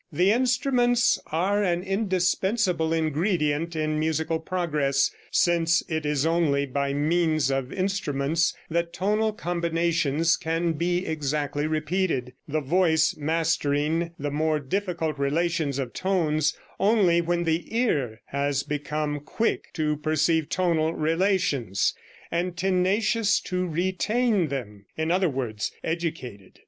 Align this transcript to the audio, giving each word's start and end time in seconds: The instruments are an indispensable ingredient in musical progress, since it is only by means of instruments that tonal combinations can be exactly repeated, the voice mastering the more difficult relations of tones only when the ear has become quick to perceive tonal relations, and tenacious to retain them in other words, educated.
The 0.11 0.31
instruments 0.31 1.19
are 1.31 1.61
an 1.63 1.83
indispensable 1.83 2.91
ingredient 2.91 3.75
in 3.75 3.99
musical 3.99 4.39
progress, 4.39 5.11
since 5.29 5.83
it 5.87 6.07
is 6.07 6.25
only 6.25 6.65
by 6.65 6.91
means 6.91 7.51
of 7.51 7.71
instruments 7.71 8.55
that 8.67 8.93
tonal 8.93 9.31
combinations 9.31 10.37
can 10.37 10.73
be 10.73 11.05
exactly 11.05 11.67
repeated, 11.67 12.33
the 12.47 12.61
voice 12.61 13.15
mastering 13.15 14.09
the 14.17 14.31
more 14.31 14.59
difficult 14.59 15.19
relations 15.19 15.77
of 15.77 15.93
tones 15.93 16.57
only 16.79 17.21
when 17.21 17.43
the 17.43 17.65
ear 17.69 18.21
has 18.25 18.63
become 18.63 19.19
quick 19.19 19.71
to 19.73 19.97
perceive 19.97 20.49
tonal 20.49 20.95
relations, 20.95 21.93
and 22.31 22.57
tenacious 22.57 23.39
to 23.41 23.67
retain 23.67 24.47
them 24.47 24.87
in 24.97 25.11
other 25.11 25.29
words, 25.29 25.71
educated. 25.83 26.57